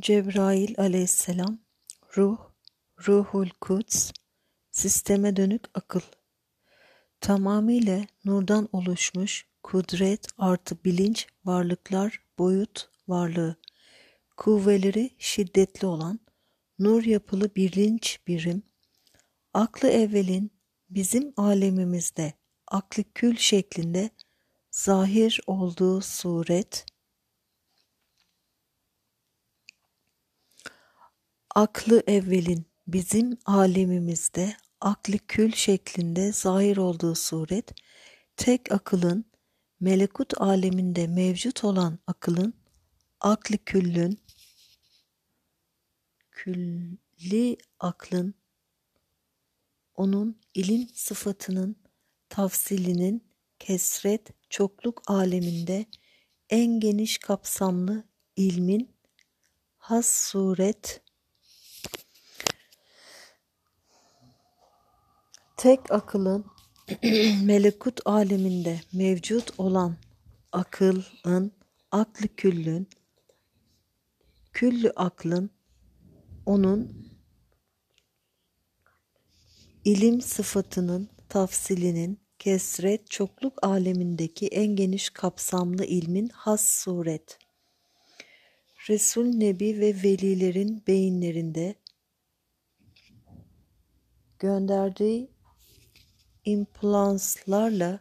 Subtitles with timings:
[0.00, 1.58] Cebrail aleyhisselam,
[2.16, 2.38] ruh,
[3.06, 4.12] ruhul kuds,
[4.70, 6.00] sisteme dönük akıl.
[7.20, 13.56] Tamamıyla nurdan oluşmuş kudret artı bilinç varlıklar boyut varlığı.
[14.36, 16.20] Kuvveleri şiddetli olan
[16.78, 18.62] nur yapılı bilinç birim.
[19.54, 20.50] Aklı evvelin
[20.90, 22.32] bizim alemimizde
[22.66, 24.10] aklı kül şeklinde
[24.70, 26.86] zahir olduğu suret,
[31.58, 37.74] aklı evvelin bizim alemimizde aklı kül şeklinde zahir olduğu suret,
[38.36, 39.24] tek akılın
[39.80, 42.54] melekut aleminde mevcut olan akılın
[43.20, 44.20] aklı küllün
[46.30, 48.34] külli aklın
[49.94, 51.76] onun ilim sıfatının
[52.28, 53.24] tafsilinin
[53.58, 55.86] kesret çokluk aleminde
[56.50, 58.04] en geniş kapsamlı
[58.36, 58.96] ilmin
[59.78, 61.02] has suret
[65.58, 66.44] tek akılın
[67.44, 69.96] melekut aleminde mevcut olan
[70.52, 71.52] akılın
[71.90, 72.88] aklı küllün
[74.52, 75.50] küllü aklın
[76.46, 77.08] onun
[79.84, 87.38] ilim sıfatının tafsilinin kesret çokluk alemindeki en geniş kapsamlı ilmin has suret.
[88.88, 91.74] Resul Nebi ve velilerin beyinlerinde
[94.38, 95.37] gönderdiği
[96.48, 98.00] implanslarla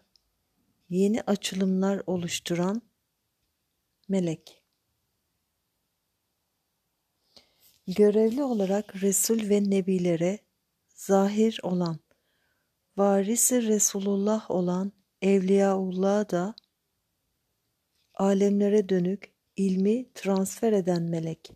[0.89, 2.81] yeni açılımlar oluşturan
[4.09, 4.63] melek.
[7.87, 10.39] Görevli olarak Resul ve Nebilere
[10.95, 11.99] zahir olan,
[12.97, 16.55] varisi Resulullah olan Evliyaullah da
[18.13, 21.51] alemlere dönük ilmi transfer eden melek.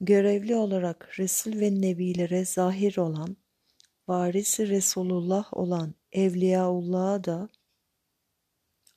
[0.00, 3.41] Görevli olarak Resul ve Nebilere zahir olan,
[4.12, 7.48] varisi Resulullah olan Evliyaullah'a da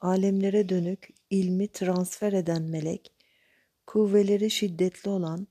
[0.01, 3.13] alemlere dönük ilmi transfer eden melek,
[3.87, 5.47] kuvveleri şiddetli olan,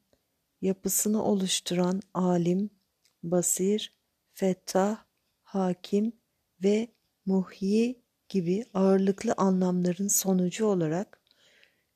[0.62, 2.70] yapısını oluşturan alim,
[3.22, 3.92] basir,
[4.32, 5.04] fettah,
[5.42, 6.12] hakim
[6.62, 6.88] ve
[7.26, 11.22] muhyi gibi ağırlıklı anlamların sonucu olarak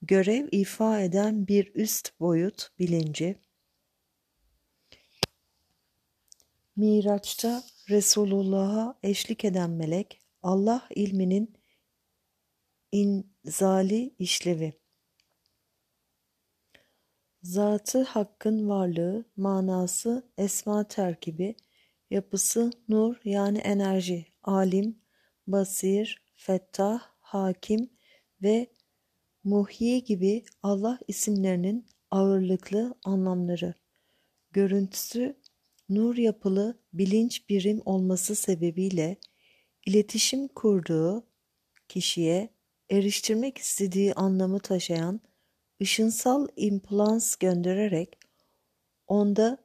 [0.02, 3.36] görev ifa eden bir üst boyut bilinci,
[6.78, 11.54] Miraç'ta Resulullah'a eşlik eden melek, Allah ilminin
[12.92, 14.72] inzali işlevi.
[17.42, 21.56] Zatı hakkın varlığı, manası esma terkibi,
[22.10, 24.98] yapısı nur yani enerji, alim,
[25.46, 27.90] basir, fettah, hakim
[28.42, 28.66] ve
[29.44, 33.74] muhyi gibi Allah isimlerinin ağırlıklı anlamları.
[34.50, 35.36] Görüntüsü
[35.88, 39.16] nur yapılı bilinç birim olması sebebiyle
[39.86, 41.26] iletişim kurduğu
[41.88, 42.48] kişiye
[42.90, 45.20] eriştirmek istediği anlamı taşıyan
[45.82, 48.18] ışınsal implans göndererek
[49.06, 49.58] onda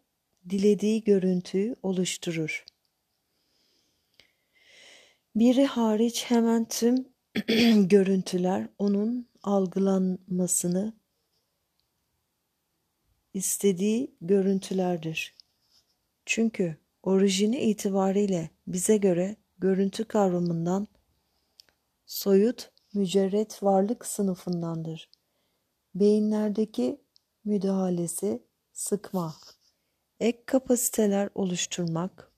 [0.49, 2.65] dilediği görüntüyü oluşturur.
[5.35, 7.07] Biri hariç hemen tüm
[7.87, 10.93] görüntüler onun algılanmasını
[13.33, 15.42] istediği görüntülerdir.
[16.25, 20.87] Çünkü orijini itibariyle bize göre görüntü kavramından
[22.05, 25.09] soyut mücerret varlık sınıfındandır.
[25.95, 27.01] Beyinlerdeki
[27.45, 29.35] müdahalesi sıkma,
[30.19, 32.31] ek kapasiteler oluşturmak,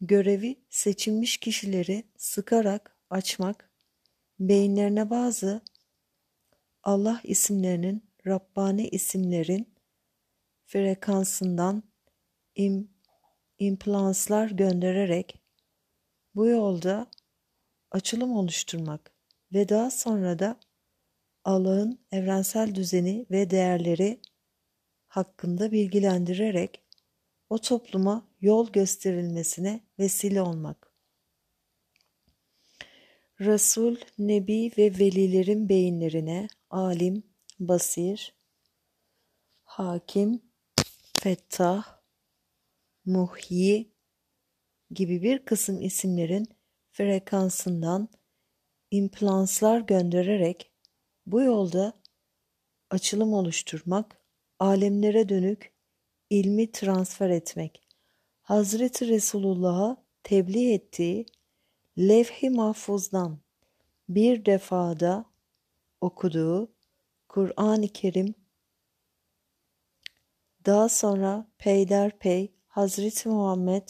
[0.00, 3.70] görevi seçilmiş kişileri sıkarak açmak,
[4.40, 5.60] beyinlerine bazı
[6.82, 9.74] Allah isimlerinin, Rabbani isimlerin
[10.66, 11.82] frekansından
[12.56, 12.90] im,
[13.58, 15.38] implanslar göndererek
[16.34, 17.06] bu yolda
[17.90, 19.12] açılım oluşturmak
[19.52, 20.60] ve daha sonra da
[21.44, 24.20] Allah'ın evrensel düzeni ve değerleri
[25.08, 26.82] hakkında bilgilendirerek
[27.50, 30.92] o topluma yol gösterilmesine vesile olmak.
[33.40, 37.22] Resul, Nebi ve velilerin beyinlerine alim,
[37.60, 38.34] basir,
[39.64, 40.42] hakim,
[41.18, 41.95] fettah,
[43.06, 43.92] muhyi
[44.90, 46.46] gibi bir kısım isimlerin
[46.90, 48.08] frekansından
[48.90, 50.70] implanslar göndererek
[51.26, 51.92] bu yolda
[52.90, 54.20] açılım oluşturmak,
[54.58, 55.72] alemlere dönük
[56.30, 57.82] ilmi transfer etmek,
[58.42, 61.26] Hazreti Resulullah'a tebliğ ettiği
[61.98, 63.38] levh-i mahfuzdan
[64.08, 65.24] bir defada
[66.00, 66.72] okuduğu
[67.28, 68.34] Kur'an-ı Kerim
[70.66, 73.88] daha sonra peyderpey Hazreti Muhammed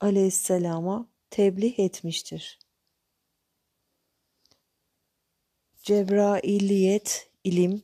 [0.00, 2.58] Aleyhisselam'a tebliğ etmiştir.
[5.82, 7.82] Cebrailiyet ilim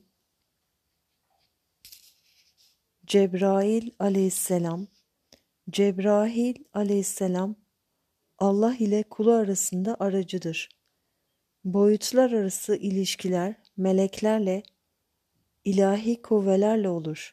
[3.07, 4.87] Cebrail aleyhisselam
[5.71, 7.57] Cebrail aleyhisselam
[8.39, 10.69] Allah ile kulu arasında aracıdır.
[11.65, 14.63] Boyutlar arası ilişkiler meleklerle,
[15.65, 17.33] ilahi kuvvelerle olur.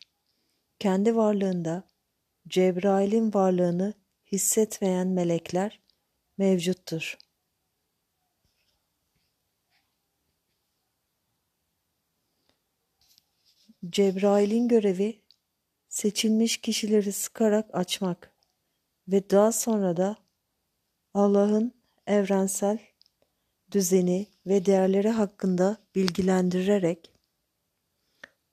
[0.79, 1.92] Kendi varlığında
[2.47, 3.93] Cebrail'in varlığını
[4.31, 5.79] hissetmeyen melekler
[6.37, 7.17] mevcuttur.
[13.89, 15.21] Cebrail'in görevi
[15.89, 18.33] seçilmiş kişileri sıkarak açmak
[19.07, 20.17] ve daha sonra da
[21.13, 21.73] Allah'ın
[22.07, 22.79] evrensel
[23.71, 27.11] düzeni ve değerleri hakkında bilgilendirerek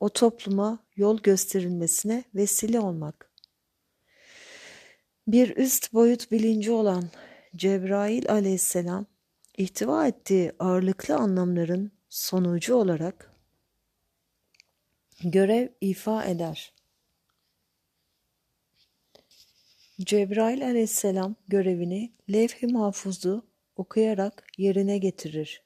[0.00, 3.29] o topluma yol gösterilmesine vesile olmak.
[5.32, 7.04] Bir üst boyut bilinci olan
[7.56, 9.06] Cebrail aleyhisselam
[9.58, 13.34] ihtiva ettiği ağırlıklı anlamların sonucu olarak
[15.24, 16.72] görev ifa eder.
[20.00, 25.62] Cebrail aleyhisselam görevini levh-i mahfuzu okuyarak yerine getirir.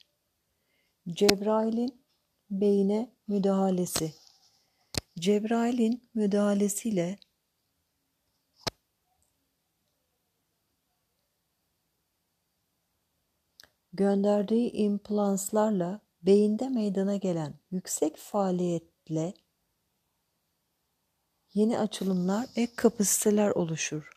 [1.09, 2.01] Cebrail'in
[2.49, 4.13] beyine müdahalesi
[5.19, 7.17] Cebrail'in müdahalesiyle
[13.95, 19.33] gönderdiği implanslarla beyinde meydana gelen yüksek faaliyetle
[21.53, 24.09] yeni açılımlar, ek kapasiteler oluşur.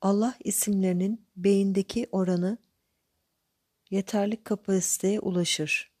[0.00, 2.58] Allah isimlerinin beyindeki oranı
[3.90, 5.92] yeterli kapasiteye ulaşır.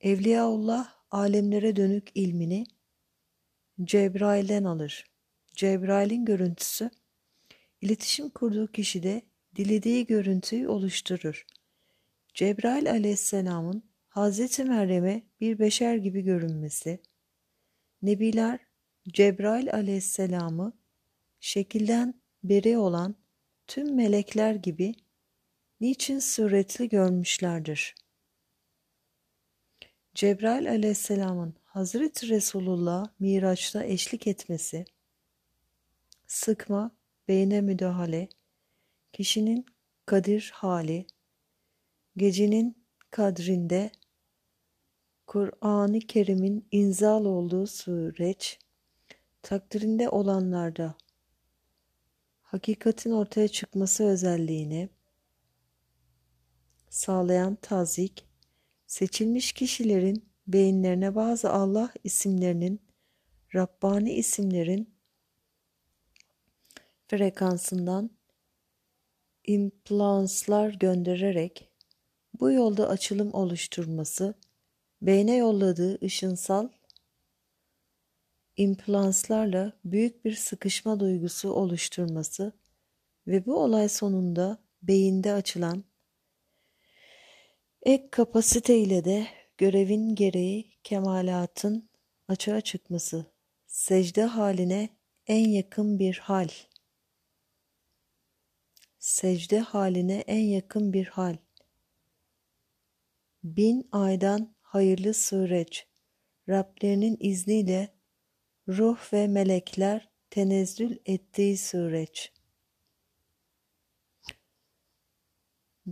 [0.00, 2.66] Evliyaullah alemlere dönük ilmini
[3.84, 5.10] Cebrail'den alır.
[5.54, 6.90] Cebrail'in görüntüsü
[7.80, 9.22] iletişim kurduğu kişide
[9.56, 11.46] dilediği görüntüyü oluşturur.
[12.34, 17.00] Cebrail aleyhisselamın Hazreti Meryem'e bir beşer gibi görünmesi,
[18.02, 18.60] Nebiler
[19.08, 20.72] Cebrail aleyhisselamı
[21.40, 23.14] şekilden beri olan
[23.66, 24.94] tüm melekler gibi
[25.80, 27.94] niçin suretli görmüşlerdir?
[30.14, 34.84] Cebrail aleyhisselamın Hazreti Resulullah Miraç'ta eşlik etmesi,
[36.26, 36.99] sıkma,
[37.30, 38.28] beyne müdahale,
[39.12, 39.66] kişinin
[40.06, 41.06] kadir hali,
[42.16, 43.90] gecenin kadrinde.
[45.26, 48.58] Kur'an-ı Kerim'in inzal olduğu süreç,
[49.42, 50.94] takdirinde olanlarda.
[52.42, 54.88] Hakikatin ortaya çıkması özelliğini.
[56.88, 58.26] Sağlayan tazik,
[58.86, 62.80] seçilmiş kişilerin beyinlerine bazı Allah isimlerinin,
[63.54, 64.99] Rabbani isimlerin
[67.10, 68.10] frekansından
[69.44, 71.68] implanslar göndererek
[72.40, 74.34] bu yolda açılım oluşturması,
[75.02, 76.68] beyne yolladığı ışınsal
[78.56, 82.52] implanslarla büyük bir sıkışma duygusu oluşturması
[83.26, 85.84] ve bu olay sonunda beyinde açılan
[87.82, 89.26] ek kapasite ile de
[89.58, 91.90] görevin gereği kemalatın
[92.28, 93.26] açığa çıkması,
[93.66, 94.88] secde haline
[95.26, 96.48] en yakın bir hal.
[99.00, 101.36] Secde haline en yakın bir hal.
[103.44, 105.86] Bin aydan hayırlı süreç,
[106.48, 107.94] Rablerinin izniyle
[108.68, 112.32] ruh ve melekler tenezzül ettiği süreç.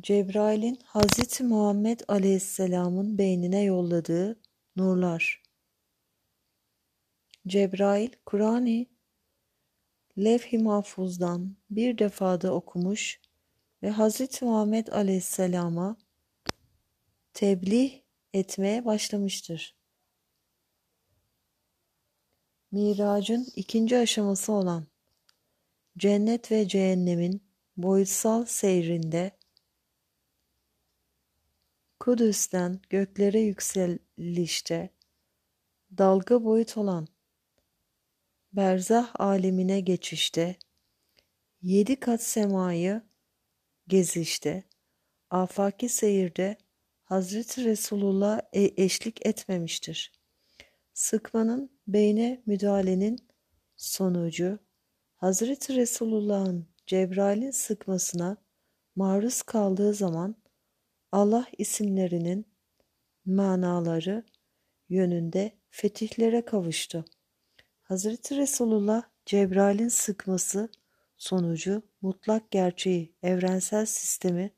[0.01, 4.41] Cebrail'in Hazreti Muhammed Aleyhisselam'ın beynine yolladığı
[4.77, 5.43] nurlar.
[7.47, 8.87] Cebrail, Kur'an-ı
[10.19, 13.21] levh-i mahfuzdan bir defada okumuş
[13.83, 15.97] ve Hazreti Muhammed Aleyhisselam'a
[17.35, 19.77] tebliğ etmeye başlamıştır.
[22.73, 24.87] Miracın ikinci aşaması olan
[25.99, 27.43] cennet ve cehennemin
[27.77, 29.39] boyutsal seyrinde
[32.01, 34.91] Kudüs'ten göklere yükselişte
[35.99, 37.09] dalga boyut olan
[38.53, 40.57] berzah alemine geçişte
[41.63, 43.03] yedi kat semayı
[43.89, 44.65] gezişte
[45.31, 46.57] afaki seyirde
[47.05, 50.13] Hazreti Resulullah e, eşlik etmemiştir.
[50.95, 53.19] Sıkmanın beyne müdahalenin
[53.77, 54.59] sonucu
[55.17, 58.37] Hazreti Resulullah'ın Cebrail'in sıkmasına
[58.97, 60.37] maruz kaldığı zaman
[61.13, 62.47] Allah isimlerinin
[63.25, 64.25] manaları
[64.89, 67.05] yönünde fetihlere kavuştu.
[67.89, 70.69] Hazreti Resulullah Cebrail'in sıkması
[71.17, 74.51] sonucu mutlak gerçeği, evrensel sistemi,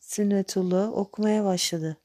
[0.00, 1.96] sünnetullahı okumaya başladı.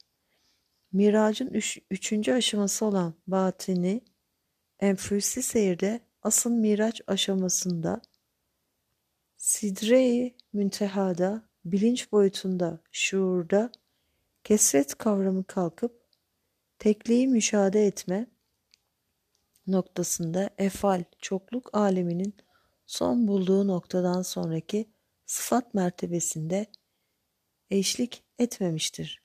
[0.92, 4.00] Miracın üç, üçüncü aşaması olan batini,
[4.80, 8.02] enfüsi seyirde asıl miraç aşamasında
[9.36, 13.72] Sidre-i müntehada, bilinç boyutunda, şuurda,
[14.44, 16.00] kesret kavramı kalkıp,
[16.78, 18.26] tekliği müşahede etme
[19.72, 22.34] noktasında efal, çokluk aleminin
[22.86, 24.90] son bulduğu noktadan sonraki
[25.26, 26.66] sıfat mertebesinde
[27.70, 29.22] eşlik etmemiştir.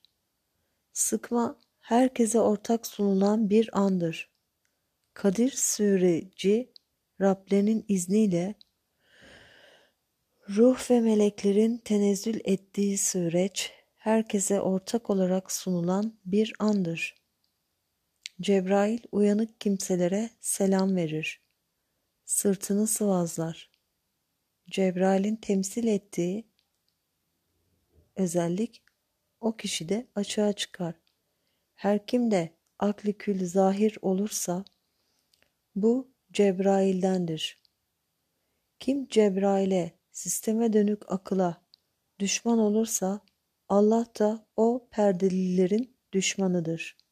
[0.94, 4.30] Sıkma herkese ortak sunulan bir andır.
[5.14, 6.74] Kadir süreci
[7.22, 8.56] Rablerinin izniyle
[10.50, 17.25] ruh ve meleklerin tenezzül ettiği süreç herkese ortak olarak sunulan bir andır.
[18.42, 21.42] Cebrail uyanık kimselere selam verir.
[22.26, 23.70] Sırtını sıvazlar.
[24.70, 26.48] Cebrail'in temsil ettiği
[28.16, 28.84] özellik
[29.42, 30.96] o kişide açığa çıkar.
[31.76, 34.66] Her kim de akli kül zahir olursa
[35.76, 37.62] bu Cebrail'dendir.
[38.80, 41.66] Kim Cebrail'e, sisteme dönük akıla
[42.20, 43.20] düşman olursa
[43.70, 47.05] Allah da o perdelilerin düşmanıdır.